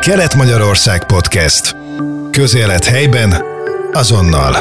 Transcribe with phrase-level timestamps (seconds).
[0.00, 1.76] Kelet-Magyarország Podcast.
[2.30, 3.42] Közélet helyben,
[3.92, 4.54] azonnal.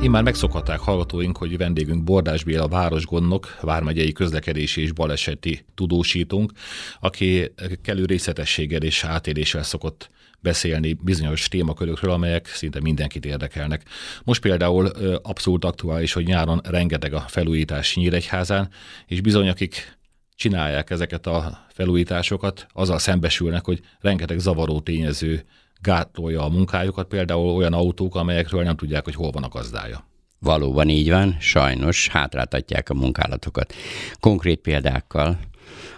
[0.00, 6.52] Immár megszokhatták hallgatóink, hogy vendégünk Bordás Béla városgondnok, vármegyei közlekedési és baleseti tudósítunk,
[7.00, 7.52] aki
[7.82, 10.10] kellő részletességgel és átéléssel szokott
[10.40, 13.82] beszélni bizonyos témakörökről, amelyek szinte mindenkit érdekelnek.
[14.24, 14.86] Most például
[15.22, 18.68] abszolút aktuális, hogy nyáron rengeteg a felújítás Nyíregyházán,
[19.06, 19.97] és bizony akik
[20.38, 25.44] csinálják ezeket a felújításokat, azzal szembesülnek, hogy rengeteg zavaró tényező
[25.80, 30.06] gátolja a munkájukat, például olyan autók, amelyekről nem tudják, hogy hol van a gazdája.
[30.38, 33.74] Valóban így van, sajnos hátráltatják a munkálatokat.
[34.20, 35.38] Konkrét példákkal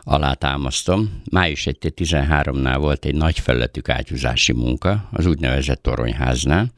[0.03, 1.23] alátámasztom.
[1.31, 6.73] Május 1-13-nál volt egy nagy felületű átyúzási munka, az úgynevezett toronyháznál,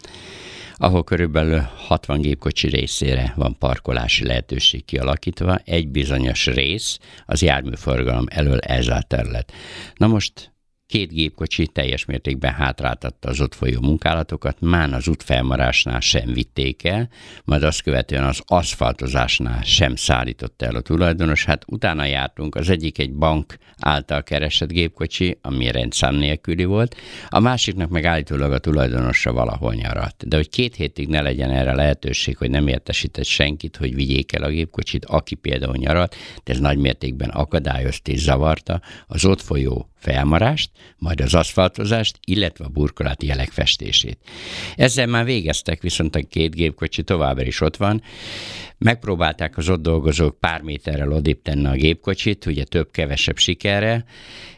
[0.83, 8.59] ahol körülbelül 60 gépkocsi részére van parkolási lehetőség kialakítva, egy bizonyos rész az járműforgalom elől
[8.59, 9.53] elzárt terület.
[9.95, 10.53] Na most
[10.93, 17.09] Két gépkocsi teljes mértékben hátráltatta az ott folyó munkálatokat, már az útfelmarásnál sem vitték el,
[17.45, 21.45] majd azt követően az aszfaltozásnál sem szállította el a tulajdonos.
[21.45, 26.97] Hát utána jártunk, az egyik egy bank által keresett gépkocsi, ami rendszám nélküli volt,
[27.29, 30.29] a másiknak meg állítólag a tulajdonosa valahol nyaradt.
[30.29, 34.43] De hogy két hétig ne legyen erre lehetőség, hogy nem értesített senkit, hogy vigyék el
[34.43, 39.87] a gépkocsit, aki például nyaralt, de ez nagy mértékben akadályozta és zavarta az ott folyó
[40.03, 44.19] felmarást, majd az aszfaltozást, illetve a burkolati jelek festését.
[44.77, 48.03] Ezzel már végeztek, viszont a két gépkocsi továbbra is ott van.
[48.79, 54.05] Megpróbálták az ott dolgozók pár méterrel odébb tenni a gépkocsit, ugye több-kevesebb sikerre,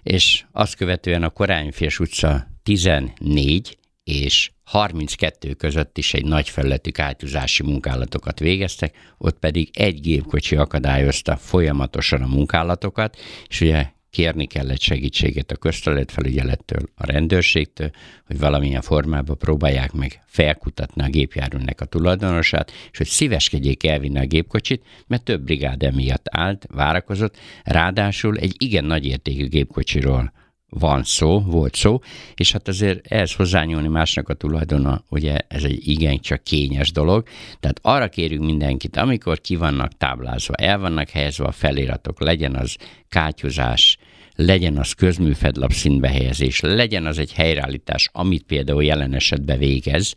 [0.02, 7.62] és azt követően a Korányfés utca 14 és 32 között is egy nagy felületű átjuzási
[7.62, 13.16] munkálatokat végeztek, ott pedig egy gépkocsi akadályozta folyamatosan a munkálatokat,
[13.48, 17.90] és ugye kérni kellett segítséget a közterületfelügyelettől, a rendőrségtől,
[18.26, 24.26] hogy valamilyen formában próbálják meg felkutatni a gépjárműnek a tulajdonosát, és hogy szíveskedjék elvinni a
[24.26, 30.32] gépkocsit, mert több brigád emiatt állt, várakozott, ráadásul egy igen nagy értékű gépkocsiról
[30.78, 32.00] van szó, volt szó,
[32.34, 37.26] és hát azért ehhez hozzányúlni másnak a tulajdona, ugye ez egy igen csak kényes dolog,
[37.60, 42.76] tehát arra kérünk mindenkit, amikor ki vannak táblázva, el vannak helyezve a feliratok, legyen az
[43.08, 43.98] kátyozás,
[44.36, 50.14] legyen az közműfedlap színbehelyezés, legyen az egy helyreállítás, amit például jelen esetben végez,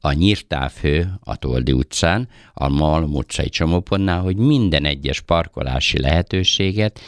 [0.00, 7.00] a nyírtávhő a Toldi utcán, a Malm utcai csomópontnál, hogy minden egyes parkolási lehetőséget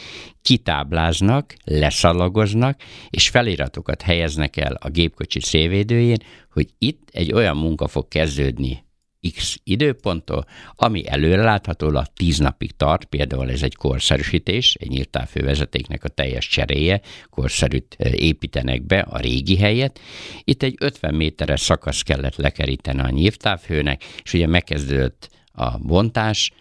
[0.43, 2.81] kitábláznak, leszalagoznak,
[3.11, 8.85] és feliratokat helyeznek el a gépkocsi szélvédőjén, hogy itt egy olyan munka fog kezdődni
[9.31, 10.45] X időponttól,
[10.75, 17.01] ami előreláthatólag 10 napig tart, például ez egy korszerűsítés, egy nyírtávfővezetéknek a teljes cseréje,
[17.31, 20.01] korszerűt építenek be a régi helyet.
[20.45, 26.53] Itt egy 50 méteres szakasz kellett lekeríteni a nyírtávfőnek, és ugye megkezdődött a bontás,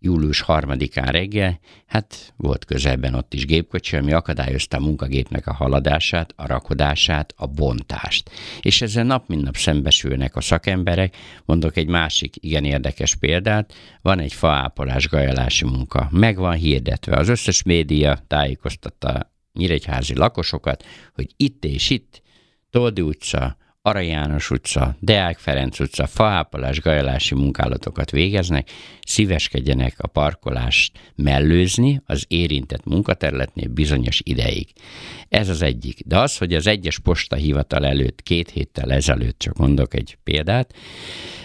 [0.00, 6.32] július harmadikán reggel, hát volt közelben ott is gépkocsi, ami akadályozta a munkagépnek a haladását,
[6.36, 8.30] a rakodását, a bontást.
[8.60, 11.16] És ezzel nap mint nap szembesülnek a szakemberek.
[11.44, 17.16] Mondok egy másik igen érdekes példát, van egy faápolás gajalási munka, meg van hirdetve.
[17.16, 20.84] Az összes média tájékoztatta nyíregyházi lakosokat,
[21.14, 22.22] hogy itt és itt,
[22.70, 23.56] Toldi utca,
[23.88, 32.24] Ara János utca, Deák Ferenc utca, faápolás, gajalási munkálatokat végeznek, szíveskedjenek a parkolást mellőzni az
[32.28, 34.68] érintett munkaterületnél bizonyos ideig.
[35.28, 36.00] Ez az egyik.
[36.06, 40.74] De az, hogy az egyes postahivatal előtt két héttel ezelőtt, csak mondok egy példát,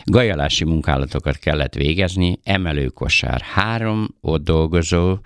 [0.04, 5.18] gajalási munkálatokat kellett végezni, emelőkosár, három ott dolgozó,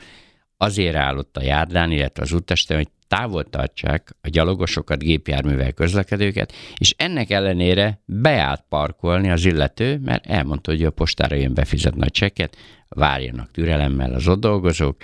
[0.57, 6.93] azért állott a járdán, illetve az úttesten, hogy távol tartsák a gyalogosokat, gépjárművel közlekedőket, és
[6.97, 12.57] ennek ellenére beállt parkolni az illető, mert elmondta, hogy a postára jön befizetni a csekket,
[12.89, 14.97] várjanak türelemmel az ott dolgozók,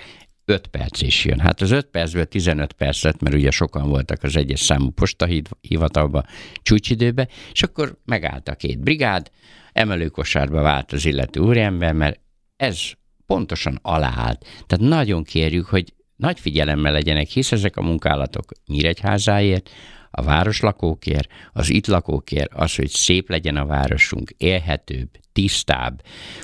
[0.44, 1.38] 5 perc is jön.
[1.38, 6.24] Hát az 5 percből 15 perc lett, mert ugye sokan voltak az egyes számú postahivatalba
[6.62, 9.30] csúcsidőbe, és akkor megállt a két brigád,
[9.72, 12.20] emelőkosárba vált az illető úriember, mert
[12.56, 12.80] ez
[13.26, 14.46] pontosan aláállt.
[14.66, 19.70] Tehát nagyon kérjük, hogy nagy figyelemmel legyenek, hisz ezek a munkálatok Nyíregyházáért,
[20.16, 26.02] a városlakókért, az itt lakókért, az, hogy szép legyen a városunk, élhetőbb, tisztább,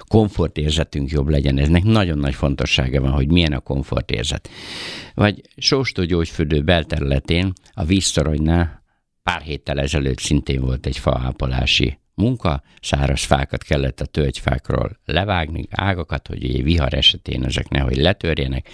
[0.09, 1.59] komfortérzetünk jobb legyen.
[1.59, 4.49] Eznek nagyon nagy fontossága van, hogy milyen a komfortérzet.
[5.15, 8.83] Vagy Sóstó gyógyfürdő belterületén, a víztoronynál
[9.23, 16.27] pár héttel ezelőtt szintén volt egy faápolási munka, száraz fákat kellett a tölgyfákról levágni, ágakat,
[16.27, 18.69] hogy egy vihar esetén ezek nehogy letörjenek.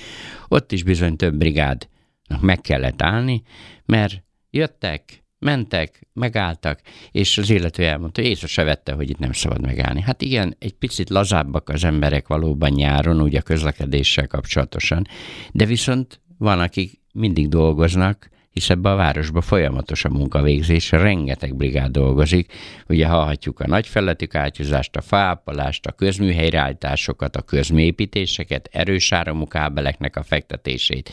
[0.48, 3.42] Ott is bizony több brigádnak meg kellett állni,
[3.84, 9.32] mert jöttek, mentek, megálltak, és az illető elmondta, hogy észre se vette, hogy itt nem
[9.32, 10.00] szabad megállni.
[10.00, 15.06] Hát igen, egy picit lazábbak az emberek valóban nyáron, úgy a közlekedéssel kapcsolatosan,
[15.52, 21.90] de viszont van, akik mindig dolgoznak, hisz ebbe a városba folyamatos a munkavégzés, rengeteg brigád
[21.90, 22.52] dolgozik.
[22.88, 30.22] Ugye hallhatjuk a nagyfelletük átjuzást, a fápolást, a közműhelyreállításokat, a közműépítéseket, erős áramú kábeleknek a
[30.22, 31.12] fektetését,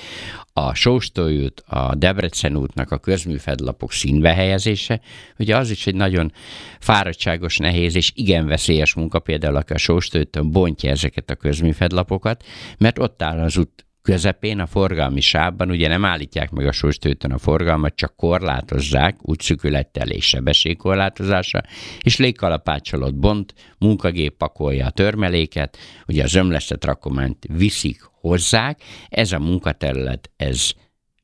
[0.53, 5.01] a Sóstójút, a Debrecen útnak a közműfedlapok színbe helyezése.
[5.39, 6.31] Ugye az is egy nagyon
[6.79, 12.43] fáradtságos, nehéz és igen veszélyes munka, például aki a Sóstójúton bontja ezeket a közműfedlapokat,
[12.77, 17.31] mert ott áll az út közepén a forgalmi sávban ugye nem állítják meg a sóstőtön
[17.31, 21.63] a forgalmat, csak korlátozzák, úgy szükülettel és sebességkorlátozása,
[22.01, 25.77] és légkalapácsolott bont, munkagép pakolja a törmeléket,
[26.07, 30.71] ugye az ömlesztett rakományt viszik, hozzák, ez a munkaterület, ez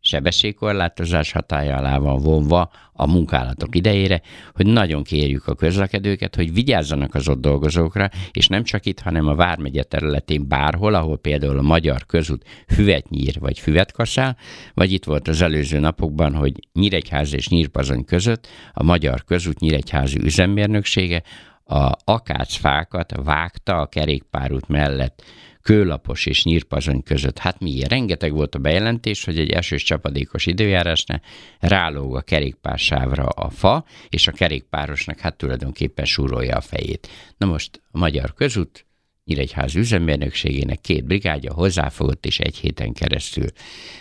[0.10, 4.22] sebességkorlátozás hatája alá van vonva a munkálatok idejére,
[4.54, 9.28] hogy nagyon kérjük a közlekedőket, hogy vigyázzanak az ott dolgozókra, és nem csak itt, hanem
[9.28, 14.38] a Vármegye területén bárhol, ahol például a magyar közút füvet nyír vagy füvet kaszál,
[14.74, 20.20] vagy itt volt az előző napokban, hogy Nyíregyház és Nyírpazony között a magyar közút Nyíregyházi
[20.24, 21.24] üzemmérnöksége
[21.66, 25.24] a akácfákat vágta a kerékpárút mellett
[25.70, 27.38] kőlapos és nyírpazony között.
[27.38, 27.90] Hát miért?
[27.90, 31.22] Rengeteg volt a bejelentés, hogy egy esős csapadékos időjárásnál
[31.60, 37.08] rálóg a kerékpársávra a fa, és a kerékpárosnak hát tulajdonképpen súrolja a fejét.
[37.38, 38.86] Na most a Magyar Közút
[39.26, 43.48] Nyíregyház üzemmérnökségének két brigádja hozzáfogott, és egy héten keresztül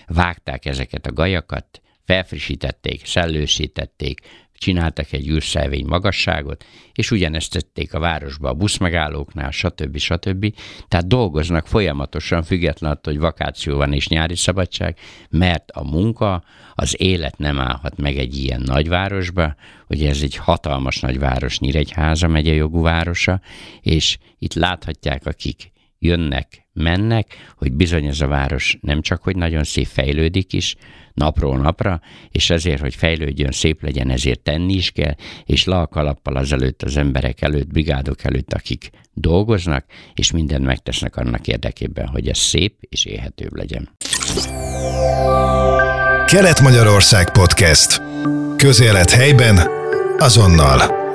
[0.06, 4.20] vágták ezeket a gajakat, felfrissítették, szellősítették,
[4.58, 9.96] csináltak egy űrszelvény magasságot, és ugyanezt tették a városba a buszmegállóknál, stb.
[9.96, 10.54] stb.
[10.88, 14.98] Tehát dolgoznak folyamatosan, független attól, hogy vakáció van és nyári szabadság,
[15.30, 16.42] mert a munka,
[16.74, 19.54] az élet nem állhat meg egy ilyen nagyvárosba,
[19.88, 23.40] ugye ez egy hatalmas nagyváros, Nyíregyháza megye jogú városa,
[23.80, 29.64] és itt láthatják, akik jönnek, mennek, hogy bizony ez a város nem csak, hogy nagyon
[29.64, 30.76] szép fejlődik is,
[31.14, 32.00] napról napra,
[32.30, 35.14] és ezért, hogy fejlődjön, szép legyen, ezért tenni is kell,
[35.44, 39.84] és lalkalappal azelőtt az emberek előtt, brigádok előtt, akik dolgoznak,
[40.14, 43.88] és mindent megtesznek annak érdekében, hogy ez szép és élhetőbb legyen.
[46.26, 48.02] Kelet-Magyarország Podcast.
[48.56, 49.58] Közélet helyben,
[50.18, 51.07] azonnal.